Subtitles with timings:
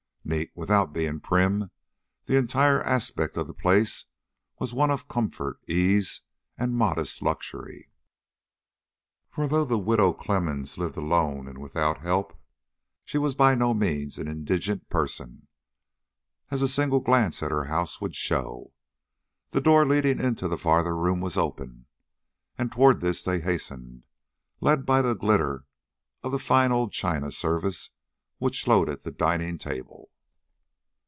[0.23, 1.71] Neat, without being prim,
[2.25, 4.05] the entire aspect of the place
[4.59, 6.21] was one of comfort, ease,
[6.57, 7.91] and modest luxury.
[9.29, 12.37] For, though the Widow Clemmens lived alone and without help,
[13.03, 15.47] she was by no means an indigent person,
[16.49, 18.71] as a single glance at her house would show.
[19.49, 21.87] The door leading into the farther room was open,
[22.57, 24.03] and toward this they hastened,
[24.61, 25.65] led by the glitter
[26.23, 27.89] of the fine old china service
[28.37, 30.07] which loaded the dining table.